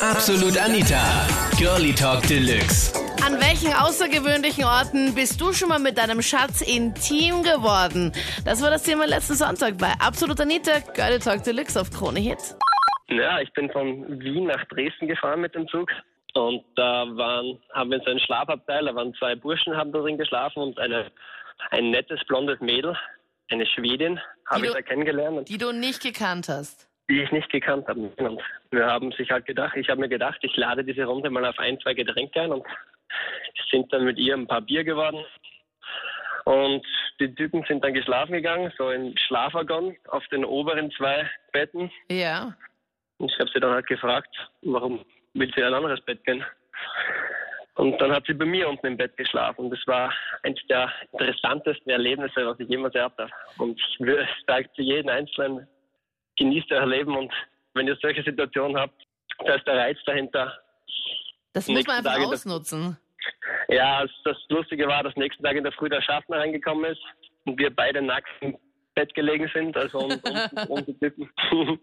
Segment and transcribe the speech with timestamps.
[0.00, 1.26] Absolut Anita.
[1.58, 2.92] Girlie Talk Deluxe.
[3.24, 8.12] An welchen außergewöhnlichen Orten bist du schon mal mit deinem Schatz intim geworden?
[8.44, 12.38] Das war das Thema letzten Sonntag bei Absolut Anita, Girlie Talk Deluxe auf Krone Hit.
[13.08, 15.90] Ja, ich bin von Wien nach Dresden gefahren mit dem Zug.
[16.34, 20.16] Und da waren, haben wir so ein Schlafabteil, da waren zwei Burschen, haben da drin
[20.18, 21.10] geschlafen und eine,
[21.70, 22.96] ein nettes blondes Mädel,
[23.50, 25.48] eine Schwedin, habe ich du- da kennengelernt.
[25.48, 26.87] Die du nicht gekannt hast.
[27.08, 28.00] Die ich nicht gekannt habe.
[28.00, 31.44] Und wir haben sich halt gedacht, ich habe mir gedacht, ich lade diese Runde mal
[31.44, 32.64] auf ein, zwei Getränke ein und
[33.70, 35.24] sind dann mit ihr ein paar Bier geworden.
[36.44, 36.86] Und
[37.20, 41.90] die Typen sind dann geschlafen gegangen, so in Schlafwaggon auf den oberen zwei Betten.
[42.10, 42.54] Ja.
[43.18, 45.04] Und ich habe sie dann halt gefragt, warum
[45.34, 46.44] will sie in ein anderes Bett gehen?
[47.74, 49.66] Und dann hat sie bei mir unten im Bett geschlafen.
[49.66, 50.12] Und das war
[50.42, 53.30] eines der interessantesten Erlebnisse, was ich jemals gehabt habe.
[53.58, 55.68] Und ich würde sage zu jedem Einzelnen,
[56.38, 57.32] genießt euer Leben und
[57.74, 58.94] wenn ihr solche Situationen habt,
[59.44, 60.52] da ist der Reiz dahinter.
[61.52, 62.96] Das muss man einfach Tage ausnutzen.
[63.68, 67.00] Ja, das- Lustige war, dass nächsten Tag in der Früh der Schaffner reingekommen ist
[67.44, 68.56] und wir beide nackt im
[68.94, 70.20] Bett gelegen sind, also und
[70.88, 71.30] die Typen.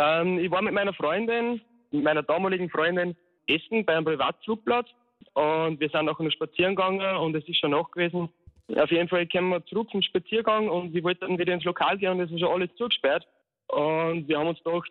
[0.00, 3.16] Ähm, ich war mit meiner Freundin, mit meiner damaligen Freundin
[3.48, 4.86] essen bei einem Privatflugplatz
[5.34, 8.28] und wir sind nachher noch spazieren gegangen und es ist schon Nacht gewesen.
[8.76, 11.98] Auf jeden Fall kommen wir zurück vom Spaziergang und wir wollten dann wieder ins Lokal
[11.98, 13.26] gehen und es ist schon alles zugesperrt.
[13.68, 14.90] Und wir haben uns gedacht,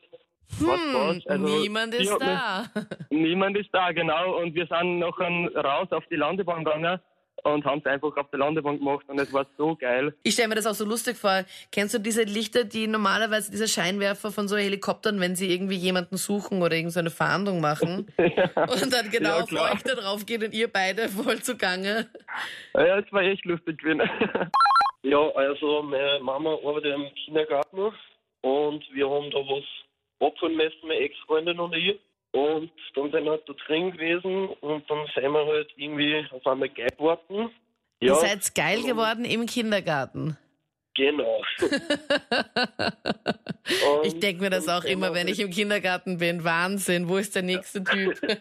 [0.60, 1.28] was Hm, war's?
[1.28, 2.66] Also, niemand ist da.
[2.74, 4.38] Mich, niemand ist da, genau.
[4.40, 7.00] Und wir sind nachher raus auf die Landebahn gegangen
[7.44, 10.14] und haben es einfach auf der Landebahn gemacht und es war so geil.
[10.24, 11.44] Ich stelle mir das auch so lustig vor.
[11.72, 16.18] Kennst du diese Lichter, die normalerweise, diese Scheinwerfer von so Helikoptern, wenn sie irgendwie jemanden
[16.18, 20.26] suchen oder irgend so eine Fahndung machen und dann genau Ja, auf euch da drauf
[20.26, 22.08] geht und ihr beide voll zugange?
[22.74, 24.02] Ja, es war echt lustig gewesen.
[25.04, 27.94] Ja, also meine Mama arbeitet im Kindergarten
[28.42, 29.64] und wir haben da was
[30.20, 32.00] abholen müssen, meine Ex-Freundin und ich.
[32.32, 36.46] Und dann sind wir halt da drin gewesen und dann sind wir halt irgendwie auf
[36.46, 37.50] einmal geil geworden.
[38.00, 40.38] Ihr Ja, seid geil geworden im Kindergarten.
[40.96, 41.42] genau.
[44.04, 46.44] Ich denke mir das auch immer, wenn ich halt- im Kindergarten bin.
[46.44, 48.20] Wahnsinn, wo ist der nächste Typ?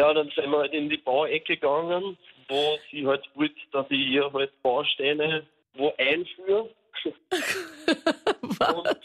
[0.00, 2.16] Ja, dann sind wir halt in die Bauecke gegangen,
[2.48, 6.70] wo sie halt wollte, dass ich ihr halt Bausteine wo einführe.
[8.60, 8.96] Was?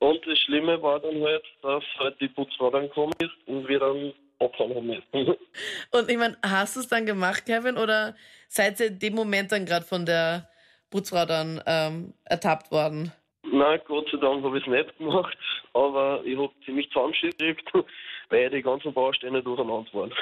[0.00, 3.78] Und das Schlimme war dann halt, dass halt die Putzfrau dann gekommen ist und wir
[3.78, 5.36] dann abhauen haben müssen.
[5.92, 8.16] Und ich meine, hast du es dann gemacht, Kevin, oder
[8.48, 10.48] seid ihr in dem Moment dann gerade von der
[10.90, 13.12] Putzfrau dann ähm, ertappt worden?
[13.44, 15.38] Nein, Gott sei Dank habe ich es nicht gemacht,
[15.74, 17.70] aber ich habe ziemlich gekriegt,
[18.30, 20.12] weil die ganzen Bausteine durcheinander waren.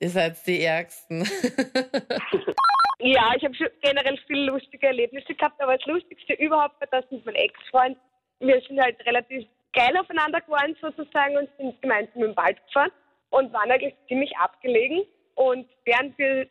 [0.00, 1.28] Ihr seid die Ärgsten.
[3.08, 7.24] Ja, ich habe generell viele lustige Erlebnisse gehabt, aber das Lustigste überhaupt war das mit
[7.24, 7.96] meinem Ex-Freund.
[8.40, 12.92] Wir sind halt relativ geil aufeinander geworden sozusagen und sind gemeinsam im Wald gefahren
[13.30, 15.06] und waren eigentlich ziemlich abgelegen.
[15.36, 16.48] Und während wir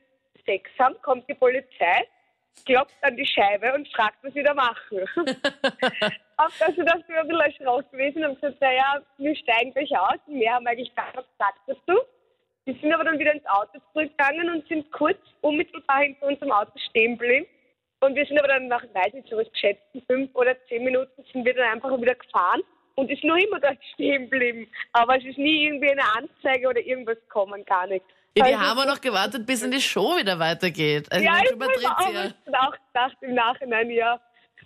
[0.47, 2.07] Sex haben, kommt die Polizei,
[2.65, 5.05] klopft an die Scheibe und fragt, was wir da machen.
[6.37, 9.91] Auf das ist das wir ein bisschen erschrocken gewesen und gesagt, naja, wir steigen gleich
[9.95, 10.17] aus.
[10.25, 12.01] Mehr haben wir eigentlich gar nicht gesagt dazu.
[12.77, 16.71] Wir sind aber dann wieder ins Auto zurückgegangen und sind kurz unmittelbar hinter unserem Auto
[16.89, 17.47] stehen geblieben.
[18.01, 21.23] Und wir sind aber dann nach, weiß nicht, so was geschätzten fünf oder zehn Minuten
[21.33, 22.61] sind wir dann einfach wieder gefahren
[22.93, 24.67] und ist noch immer dort stehen geblieben.
[24.93, 28.05] Aber es ist nie irgendwie eine Anzeige oder irgendwas gekommen, gar nicht.
[28.35, 31.11] Ja, die Also, haben wir noch gewartet, bis in die Show wieder weitergeht.
[31.11, 34.21] Also ja, ich habe auch, auch gedacht im Nachhinein, ja.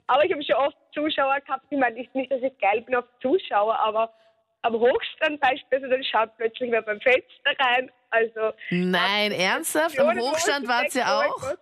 [0.08, 2.96] Aber ich habe schon oft Zuschauer gehabt, ich meine nicht, nicht, dass ich geil bin
[2.96, 4.14] auf Zuschauer, aber
[4.64, 7.92] am Hochstand beispielsweise, dann schaut plötzlich wer beim Fenster rein.
[8.12, 9.98] Also Nein, ernsthaft?
[10.00, 11.58] Am Hochstand Leute wart ihr denken, oh mein auch?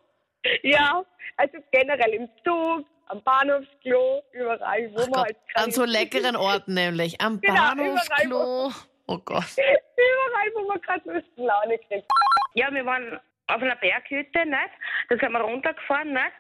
[0.63, 1.05] Ja,
[1.37, 5.83] also generell im Zug, am Bahnhofsklo, überall, wo Ach man Gott, halt gerade an so
[5.85, 7.19] leckeren Orten nämlich.
[7.21, 8.71] Am Genau, Bahnhofsklo.
[9.07, 9.43] Oh Gott.
[9.57, 12.05] Überall, wo man gerade Lust und Laune kriegt.
[12.53, 14.69] Ja, wir waren auf einer Berghütte, nicht?
[15.09, 16.31] Da sind wir runtergefahren, nicht?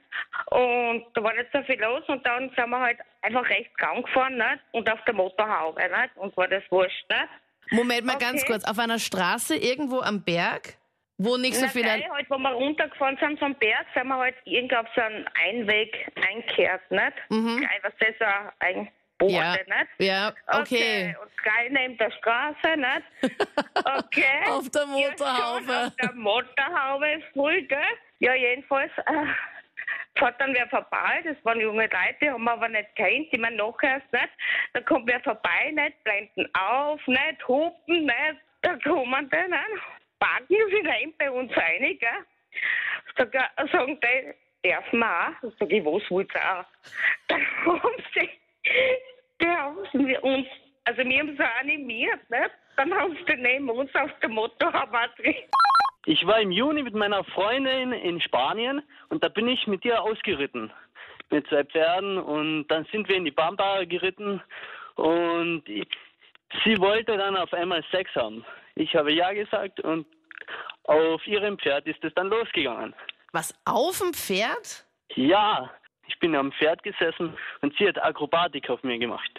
[0.47, 4.05] Und da war nicht so viel los und dann sind wir halt einfach rechts Gang
[4.05, 4.59] gefahren, nicht?
[4.71, 6.15] Und auf der Motorhaube, nicht?
[6.17, 7.29] Und war das wurscht, nicht?
[7.71, 8.51] Moment mal ganz Okay.
[8.53, 8.63] kurz.
[8.65, 10.75] Auf einer Straße irgendwo am Berg,
[11.17, 11.83] wo nicht so Na, viele...
[11.85, 15.25] gleich halt, wo wir runtergefahren sind vom Berg, sind wir halt irgendwie auf so einen
[15.47, 17.13] Einweg eingekehrt, nicht?
[17.29, 17.57] Mhm.
[17.59, 18.27] Gleich, was das
[18.59, 18.89] ein
[19.19, 19.89] Boden, Ja, nicht?
[19.99, 21.15] ja, okay.
[21.21, 23.37] Und gleich neben der Straße, nicht?
[23.85, 24.41] Okay.
[24.49, 25.85] Auf der Ja, Motorhaube.
[25.87, 27.79] auf der Motorhaube voll, gell?
[28.19, 29.25] Ja, jedenfalls äh,
[30.17, 31.21] fährt dann wer vorbei.
[31.23, 34.29] Das waren junge Leute, die haben wir aber nicht kennt, die man nachher erst nicht.
[34.73, 36.03] Da kommt wer vorbei, nicht?
[36.03, 37.47] Blenden auf, nicht?
[37.47, 38.35] Hupen, nicht?
[38.61, 39.83] Da kommen die, nicht?
[40.19, 42.25] Parken sie rein bei uns rein, gell?
[43.15, 44.33] Äh, sagen die,
[44.69, 45.07] dürfen wir
[45.41, 45.51] auch?
[45.59, 46.65] Sag ich, was wollt ihr auch?
[47.29, 48.29] Dann haben sie,
[49.39, 50.47] da haben sie uns
[50.85, 52.49] Also wir haben so animiert, ne?
[52.77, 55.35] Dann haben sie neben uns auf der Motorhaube drin.
[56.05, 60.01] Ich war im Juni mit meiner Freundin in Spanien und da bin ich mit ihr
[60.01, 60.71] ausgeritten.
[61.29, 64.41] Mit zwei Pferden und dann sind wir in die Bamba geritten
[64.95, 65.87] und ich,
[66.63, 68.43] sie wollte dann auf einmal Sex haben.
[68.75, 70.07] Ich habe ja gesagt und
[70.85, 72.95] auf ihrem Pferd ist es dann losgegangen.
[73.31, 74.85] Was, auf dem Pferd?
[75.13, 75.69] Ja,
[76.09, 79.31] ich bin am Pferd gesessen und sie hat Akrobatik auf mir gemacht.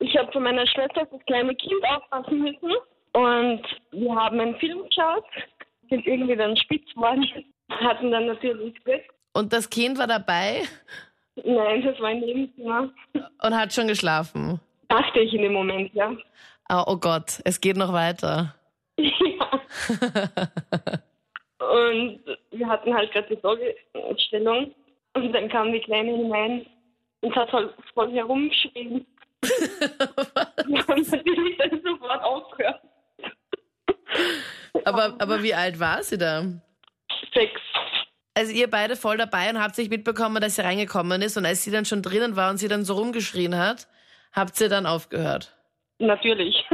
[0.00, 2.72] Ich habe von meiner Schwester das kleine Kind aufpassen müssen
[3.12, 3.62] und
[3.92, 5.24] wir haben einen Film geschaut,
[5.88, 7.26] sind irgendwie dann spitz geworden,
[7.70, 9.02] hatten dann natürlich Glück.
[9.34, 10.62] Und das Kind war dabei
[11.36, 12.90] Nein, das war ein Nebenzimmer.
[13.14, 14.60] und hat schon geschlafen.
[14.88, 16.14] Dachte ich in dem Moment, ja.
[16.68, 18.54] Oh, oh Gott, es geht noch weiter.
[18.98, 19.10] ja.
[21.62, 22.20] Und
[22.50, 24.74] wir hatten halt gerade die Sorgestellung
[25.14, 26.66] und dann kam die Kleine hinein
[27.20, 29.06] und hat halt voll herumgeschrien.
[29.42, 32.80] Wir haben natürlich dann sofort aufgehört.
[34.84, 36.44] Aber, aber wie alt war sie da?
[37.32, 37.60] Sechs.
[38.34, 41.62] Also ihr beide voll dabei und habt sich mitbekommen, dass sie reingekommen ist und als
[41.62, 43.88] sie dann schon drinnen war und sie dann so rumgeschrien hat,
[44.32, 45.54] habt ihr dann aufgehört.
[45.98, 46.64] Natürlich.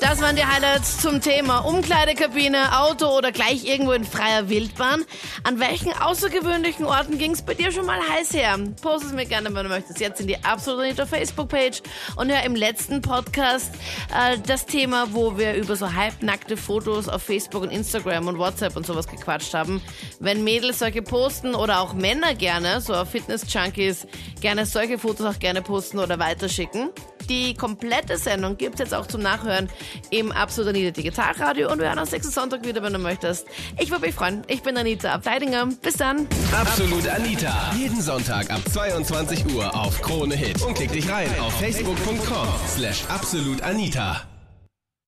[0.00, 5.04] Das waren die Highlights zum Thema Umkleidekabine, Auto oder gleich irgendwo in freier Wildbahn.
[5.42, 8.58] An welchen außergewöhnlichen Orten ging es bei dir schon mal heiß her?
[8.82, 9.98] Post es mir gerne, wenn du möchtest.
[10.00, 11.82] Jetzt in die absolute Anita Facebook-Page
[12.16, 13.74] und hör im letzten Podcast
[14.14, 18.76] äh, das Thema, wo wir über so halbnackte Fotos auf Facebook und Instagram und WhatsApp
[18.76, 19.80] und sowas gequatscht haben.
[20.20, 24.06] Wenn Mädels solche posten oder auch Männer gerne, so Fitness-Junkies,
[24.40, 26.90] gerne solche Fotos auch gerne posten oder weiterschicken.
[27.28, 29.68] Die komplette Sendung gibt's jetzt auch zum Nachhören
[30.10, 33.46] im Absolut Anita Digitalradio und wir hören uns nächsten Sonntag wieder, wenn du möchtest.
[33.78, 34.42] Ich würde mich freuen.
[34.48, 35.66] Ich bin Anita Abteidinger.
[35.82, 36.26] Bis dann.
[36.52, 37.72] Absolut Anita.
[37.76, 40.62] Jeden Sonntag ab 22 Uhr auf Krone Hit.
[40.62, 44.22] Und klick dich rein auf facebook.com slash absolutanita.